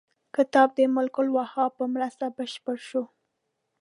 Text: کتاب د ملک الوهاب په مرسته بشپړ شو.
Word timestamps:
کتاب 0.35 0.69
د 0.77 0.79
ملک 0.95 1.15
الوهاب 1.21 1.71
په 1.79 1.85
مرسته 1.93 2.25
بشپړ 2.37 2.77
شو. 2.89 3.03